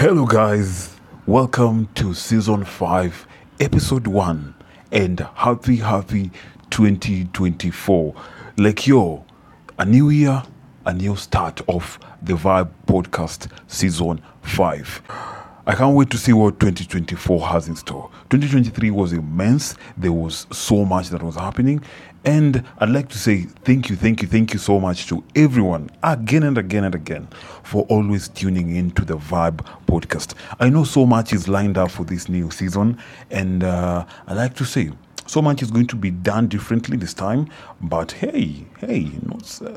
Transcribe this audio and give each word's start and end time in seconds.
Hello, 0.00 0.26
guys. 0.26 0.94
Welcome 1.26 1.88
to 1.96 2.14
season 2.14 2.64
5, 2.64 3.26
episode 3.58 4.06
1, 4.06 4.54
and 4.92 5.18
happy, 5.34 5.78
happy 5.78 6.30
2024. 6.70 8.14
Like, 8.58 8.86
yo, 8.86 9.24
a 9.76 9.84
new 9.84 10.08
year, 10.10 10.44
a 10.86 10.94
new 10.94 11.16
start 11.16 11.62
of 11.68 11.98
the 12.22 12.34
Vibe 12.34 12.70
podcast 12.86 13.50
season 13.66 14.22
5. 14.42 15.02
I 15.68 15.74
can't 15.74 15.94
wait 15.94 16.08
to 16.10 16.16
see 16.16 16.32
what 16.32 16.58
2024 16.60 17.46
has 17.48 17.68
in 17.68 17.76
store. 17.76 18.08
2023 18.30 18.90
was 18.90 19.12
immense. 19.12 19.74
There 19.98 20.14
was 20.14 20.46
so 20.50 20.82
much 20.86 21.10
that 21.10 21.22
was 21.22 21.34
happening. 21.34 21.84
And 22.24 22.64
I'd 22.78 22.88
like 22.88 23.10
to 23.10 23.18
say 23.18 23.42
thank 23.66 23.90
you, 23.90 23.96
thank 23.96 24.22
you, 24.22 24.28
thank 24.28 24.54
you 24.54 24.58
so 24.58 24.80
much 24.80 25.08
to 25.08 25.22
everyone 25.36 25.90
again 26.02 26.44
and 26.44 26.56
again 26.56 26.84
and 26.84 26.94
again 26.94 27.28
for 27.64 27.84
always 27.90 28.28
tuning 28.28 28.76
in 28.76 28.92
to 28.92 29.04
the 29.04 29.18
Vibe 29.18 29.58
podcast. 29.86 30.32
I 30.58 30.70
know 30.70 30.84
so 30.84 31.04
much 31.04 31.34
is 31.34 31.48
lined 31.48 31.76
up 31.76 31.90
for 31.90 32.04
this 32.04 32.30
new 32.30 32.50
season. 32.50 32.96
And 33.30 33.62
uh, 33.62 34.06
I'd 34.26 34.38
like 34.38 34.54
to 34.54 34.64
say 34.64 34.92
so 35.26 35.42
much 35.42 35.60
is 35.60 35.70
going 35.70 35.88
to 35.88 35.96
be 35.96 36.10
done 36.10 36.48
differently 36.48 36.96
this 36.96 37.12
time. 37.12 37.46
But 37.82 38.12
hey, 38.12 38.64
hey, 38.78 39.10
not, 39.22 39.60
uh, 39.60 39.76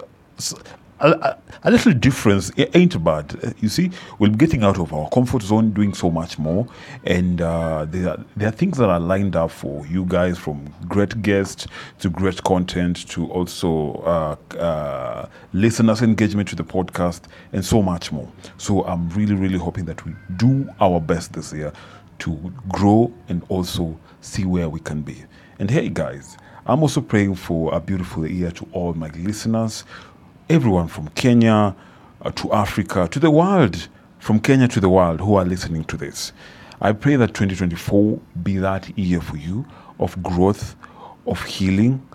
a, 1.01 1.37
a, 1.63 1.71
little 1.71 1.93
difference 1.93 2.51
it 2.57 2.75
ain't 2.75 3.03
bad. 3.03 3.55
You 3.59 3.69
see, 3.69 3.91
we're 4.19 4.29
getting 4.29 4.63
out 4.63 4.79
of 4.79 4.93
our 4.93 5.09
comfort 5.09 5.41
zone, 5.41 5.71
doing 5.71 5.93
so 5.93 6.09
much 6.09 6.37
more, 6.37 6.67
and 7.05 7.41
uh, 7.41 7.85
there, 7.89 8.09
are, 8.09 8.25
there 8.35 8.49
are 8.49 8.51
things 8.51 8.77
that 8.77 8.89
are 8.89 8.99
lined 8.99 9.35
up 9.35 9.51
for 9.51 9.85
you 9.87 10.05
guys 10.05 10.37
from 10.37 10.73
great 10.87 11.21
guests 11.21 11.67
to 11.99 12.09
great 12.09 12.43
content 12.43 13.07
to 13.09 13.29
also 13.31 13.93
uh, 14.05 14.55
uh, 14.57 15.27
listeners' 15.53 16.01
engagement 16.01 16.47
to 16.49 16.55
the 16.55 16.63
podcast 16.63 17.21
and 17.53 17.65
so 17.65 17.81
much 17.81 18.11
more. 18.11 18.31
So 18.57 18.85
I'm 18.85 19.09
really, 19.09 19.35
really 19.35 19.57
hoping 19.57 19.85
that 19.85 20.05
we 20.05 20.13
do 20.38 20.69
our 20.79 20.99
best 20.99 21.33
this 21.33 21.52
year 21.53 21.73
to 22.19 22.53
grow 22.69 23.11
and 23.30 23.43
also 23.49 23.97
see 24.21 24.45
where 24.45 24.69
we 24.69 24.80
can 24.80 25.02
be. 25.02 25.23
And 25.59 25.69
hey, 25.69 25.89
guys. 25.89 26.38
I'm 26.67 26.83
also 26.83 27.02
praying 27.02 27.36
for 27.36 27.73
a 27.73 27.80
beautiful 27.80 28.25
year 28.27 28.52
to 28.52 28.67
all 28.71 28.93
my 28.93 29.08
listeners 29.09 29.83
everyone 30.52 30.89
from 30.89 31.07
Kenya 31.09 31.73
uh, 32.21 32.31
to 32.31 32.52
Africa 32.52 33.07
to 33.09 33.19
the 33.19 33.31
world, 33.31 33.88
from 34.19 34.38
Kenya 34.38 34.67
to 34.67 34.81
the 34.81 34.89
world 34.89 35.21
who 35.21 35.35
are 35.35 35.45
listening 35.45 35.85
to 35.85 35.95
this. 35.95 36.33
I 36.81 36.91
pray 36.91 37.16
that 37.16 37.27
2024 37.30 38.19
be 38.43 38.58
that 38.58 38.97
year 38.97 39.21
for 39.21 39.38
you 39.38 39.66
of 39.99 40.21
growth, 40.21 40.75
of 41.25 41.41
healing, 41.45 42.05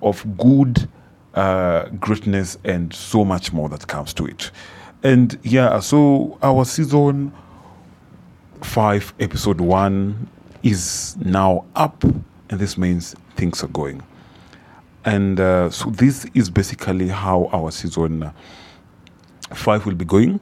of 0.00 0.24
good 0.38 0.88
uh, 1.34 1.90
greatness, 2.00 2.56
and 2.64 2.94
so 2.94 3.26
much 3.26 3.52
more 3.52 3.68
that 3.68 3.86
comes 3.88 4.14
to 4.14 4.24
it. 4.24 4.50
And 5.02 5.38
yeah, 5.42 5.78
so 5.80 6.38
our 6.42 6.64
season 6.64 7.30
five, 8.62 9.12
episode 9.20 9.60
one, 9.60 10.28
is 10.62 11.14
now 11.22 11.66
up, 11.76 12.04
and 12.04 12.58
this 12.58 12.78
means 12.78 13.14
things 13.36 13.62
are 13.62 13.68
going. 13.68 14.02
And 15.04 15.40
uh, 15.40 15.70
so 15.70 15.90
this 15.90 16.26
is 16.34 16.48
basically 16.48 17.08
how 17.08 17.50
our 17.52 17.70
season 17.70 18.30
five 19.52 19.84
will 19.84 19.94
be 19.94 20.04
going. 20.04 20.40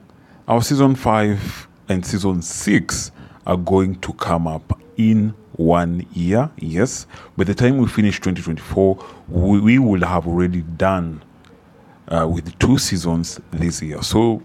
Our 0.48 0.62
season 0.62 0.94
five 0.94 1.68
and 1.88 2.04
season 2.04 2.42
six 2.42 3.10
are 3.46 3.56
going 3.56 3.98
to 4.00 4.12
come 4.14 4.46
up 4.46 4.78
in 4.96 5.34
one 5.52 6.06
year. 6.12 6.50
Yes, 6.58 7.06
by 7.36 7.44
the 7.44 7.54
time 7.54 7.78
we 7.78 7.86
finish 7.86 8.16
2024, 8.16 9.04
we, 9.28 9.60
we 9.60 9.78
will 9.78 10.04
have 10.04 10.26
already 10.26 10.62
done 10.62 11.22
uh, 12.08 12.28
with 12.28 12.58
two 12.58 12.78
seasons 12.78 13.40
this 13.50 13.80
year. 13.80 14.02
So 14.02 14.42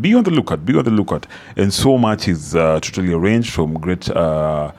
be 0.00 0.14
on 0.14 0.24
the 0.24 0.30
lookout. 0.30 0.64
Be 0.64 0.76
on 0.76 0.84
the 0.84 0.90
lookout. 0.90 1.26
And 1.56 1.72
so 1.72 1.98
much 1.98 2.28
is 2.28 2.54
uh, 2.54 2.80
totally 2.80 3.12
arranged 3.12 3.52
from 3.52 3.74
great 3.74 4.08
uh, 4.10 4.72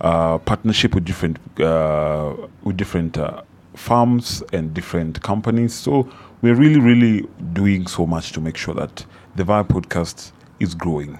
uh 0.00 0.36
partnership 0.38 0.96
with 0.96 1.04
different 1.04 1.38
uh, 1.60 2.34
with 2.64 2.76
different 2.76 3.16
uh, 3.18 3.42
farms 3.74 4.42
and 4.52 4.74
different 4.74 5.22
companies. 5.22 5.74
So 5.74 6.10
we're 6.42 6.54
really, 6.54 6.80
really 6.80 7.28
doing 7.52 7.86
so 7.86 8.06
much 8.06 8.32
to 8.32 8.40
make 8.40 8.56
sure 8.56 8.74
that 8.74 9.04
the 9.36 9.44
Vibe 9.44 9.68
podcast 9.68 10.32
is 10.60 10.74
growing. 10.74 11.18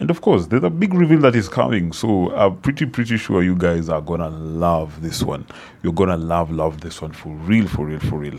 And 0.00 0.10
of 0.10 0.20
course, 0.20 0.46
there's 0.46 0.64
a 0.64 0.70
big 0.70 0.92
reveal 0.92 1.20
that 1.20 1.36
is 1.36 1.48
coming. 1.48 1.92
So 1.92 2.34
I'm 2.34 2.56
pretty, 2.58 2.86
pretty 2.86 3.16
sure 3.16 3.42
you 3.42 3.54
guys 3.54 3.88
are 3.88 4.00
gonna 4.00 4.30
love 4.30 5.00
this 5.02 5.22
one. 5.22 5.46
You're 5.82 5.92
gonna 5.92 6.16
love, 6.16 6.50
love 6.50 6.80
this 6.80 7.00
one 7.00 7.12
for 7.12 7.30
real, 7.30 7.68
for 7.68 7.86
real, 7.86 8.00
for 8.00 8.18
real. 8.18 8.38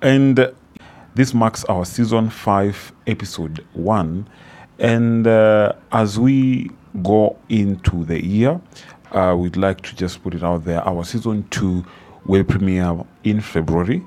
And 0.00 0.52
this 1.14 1.34
marks 1.34 1.64
our 1.64 1.84
season 1.84 2.30
five, 2.30 2.92
episode 3.06 3.64
one. 3.74 4.28
And 4.78 5.26
uh, 5.26 5.74
as 5.92 6.18
we 6.18 6.70
go 7.02 7.36
into 7.48 8.04
the 8.04 8.24
year, 8.24 8.60
uh, 9.12 9.36
we'd 9.38 9.56
like 9.56 9.82
to 9.82 9.94
just 9.94 10.22
put 10.22 10.34
it 10.34 10.42
out 10.42 10.64
there. 10.64 10.82
Our 10.88 11.04
season 11.04 11.46
two 11.50 11.84
will 12.26 12.44
premiere 12.44 12.96
in 13.24 13.40
February. 13.40 14.02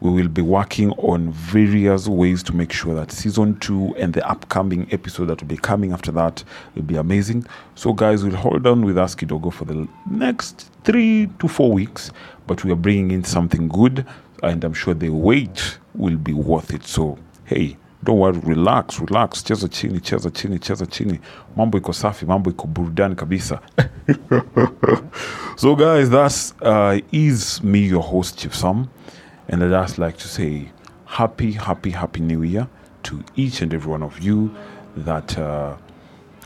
We 0.00 0.10
will 0.10 0.28
be 0.28 0.42
working 0.42 0.90
on 0.92 1.30
various 1.32 2.08
ways 2.08 2.42
to 2.44 2.54
make 2.54 2.72
sure 2.72 2.94
that 2.94 3.10
season 3.10 3.58
two 3.60 3.94
and 3.96 4.12
the 4.12 4.28
upcoming 4.28 4.86
episode 4.92 5.26
that 5.26 5.40
will 5.40 5.48
be 5.48 5.56
coming 5.56 5.92
after 5.92 6.12
that 6.12 6.44
will 6.74 6.82
be 6.82 6.96
amazing. 6.96 7.46
So, 7.74 7.92
guys, 7.94 8.22
we'll 8.22 8.36
hold 8.36 8.66
on 8.66 8.84
with 8.84 8.98
us 8.98 9.14
Kidogo 9.14 9.50
for 9.52 9.64
the 9.64 9.88
next 10.10 10.70
three 10.84 11.28
to 11.38 11.48
four 11.48 11.72
weeks, 11.72 12.10
but 12.46 12.64
we 12.64 12.72
are 12.72 12.76
bringing 12.76 13.12
in 13.12 13.24
something 13.24 13.68
good, 13.68 14.04
and 14.42 14.62
I'm 14.62 14.74
sure 14.74 14.92
the 14.92 15.08
wait 15.08 15.78
will 15.94 16.16
be 16.18 16.34
worth 16.34 16.74
it. 16.74 16.84
So, 16.84 17.16
hey, 17.46 17.78
don't 18.02 18.18
worry, 18.18 18.38
relax, 18.40 19.00
relax, 19.00 19.42
cheza 19.42 19.70
chini, 19.72 20.00
cheza 20.00 20.30
chini, 20.34 20.58
cheza 20.58 20.86
chini. 20.90 21.18
Mambo 21.56 21.78
iko 21.78 21.92
safi, 21.92 22.26
mambo 22.26 22.50
iko 22.50 22.66
burudani 22.66 23.14
kabisa. 23.14 23.60
so, 25.56 25.76
guys, 25.76 26.10
that's 26.10 26.52
uh, 26.62 27.00
is 27.12 27.62
me, 27.62 27.80
your 27.80 28.02
host, 28.02 28.38
Chief 28.38 28.54
Sam, 28.54 28.90
and 29.48 29.62
I'd 29.62 29.70
just 29.70 29.98
like 29.98 30.16
to 30.18 30.28
say 30.28 30.70
happy, 31.06 31.52
happy, 31.52 31.90
happy 31.90 32.20
New 32.20 32.42
Year 32.42 32.68
to 33.04 33.22
each 33.36 33.60
and 33.60 33.72
every 33.72 33.90
one 33.90 34.02
of 34.02 34.18
you 34.20 34.54
that 34.96 35.38
uh, 35.38 35.76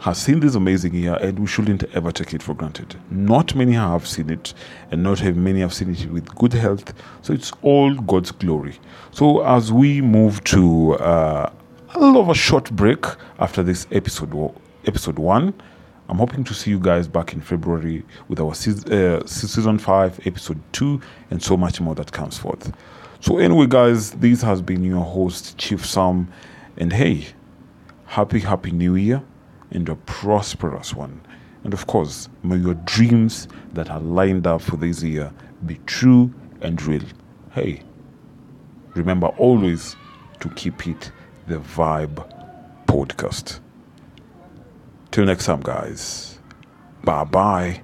has 0.01 0.19
seen 0.19 0.41
this 0.41 0.55
amazing 0.55 0.95
year, 0.95 1.15
and 1.15 1.39
we 1.39 1.47
shouldn't 1.47 1.85
ever 1.95 2.13
take 2.13 2.35
it 2.35 2.43
for 2.43 2.55
granted. 2.55 2.97
Not 3.11 3.55
many 3.55 3.73
have 3.73 4.07
seen 4.07 4.31
it, 4.31 4.53
and 4.91 5.03
not 5.03 5.23
many 5.23 5.61
have 5.61 5.73
seen 5.73 5.91
it 5.95 6.07
with 6.11 6.35
good 6.35 6.53
health. 6.53 6.93
So 7.23 7.33
it's 7.33 7.53
all 7.63 7.95
God's 7.95 8.31
glory. 8.31 8.79
So 9.11 9.43
as 9.43 9.73
we 9.73 10.03
move 10.03 10.45
to 10.45 10.95
uh, 10.97 11.51
a 11.95 11.99
little 11.99 12.21
of 12.21 12.29
a 12.29 12.35
short 12.35 12.71
break 12.73 13.07
after 13.39 13.63
this 13.63 13.87
episode, 13.91 14.55
episode 14.87 15.19
one. 15.19 15.55
I'm 16.09 16.17
hoping 16.17 16.43
to 16.45 16.55
see 16.55 16.71
you 16.71 16.81
guys 16.81 17.07
back 17.07 17.35
in 17.35 17.41
February 17.41 18.03
with 18.29 18.41
our 18.41 18.55
season, 18.55 18.93
uh, 18.93 19.27
season 19.27 19.79
5, 19.79 20.27
episode 20.27 20.61
2, 20.73 21.01
and 21.31 21.43
so 21.43 21.57
much 21.57 21.83
more 21.83 21.95
that 21.97 22.13
comes 22.13 22.39
forth. 22.39 22.73
So, 23.21 23.39
anyway, 23.39 23.67
guys, 23.67 24.13
this 24.13 24.41
has 24.41 24.63
been 24.63 24.83
your 24.85 25.05
host, 25.05 25.59
Chief 25.59 25.85
Sam. 25.85 26.29
And 26.79 26.93
hey, 26.93 27.27
happy, 28.07 28.39
happy 28.39 28.71
new 28.71 28.95
year 28.95 29.23
and 29.71 29.87
a 29.89 29.97
prosperous 29.97 30.95
one. 30.95 31.21
And 31.65 31.75
of 31.75 31.87
course, 31.87 32.29
may 32.43 32.57
your 32.57 32.75
dreams 32.75 33.49
that 33.75 33.91
are 33.91 34.01
lined 34.01 34.47
up 34.47 34.63
for 34.63 34.77
this 34.77 35.03
year 35.03 35.31
be 35.67 35.79
true 35.85 36.33
and 36.63 36.81
real. 36.83 37.03
Hey, 37.51 37.83
remember 38.95 39.27
always 39.37 39.95
to 40.41 40.49
keep 40.51 40.87
it 40.87 41.13
the 41.49 41.59
Vibe 41.59 42.27
Podcast. 42.87 43.61
Till 45.11 45.25
next 45.25 45.47
time, 45.47 45.61
guys. 45.61 46.39
Bye 47.03 47.25
bye. 47.25 47.83